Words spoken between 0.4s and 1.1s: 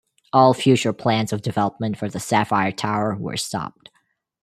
future